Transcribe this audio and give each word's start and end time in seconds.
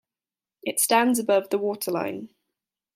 It 0.63 0.79
stands 0.79 1.19
above 1.19 1.51
the 1.51 1.59
waterline. 1.59 2.33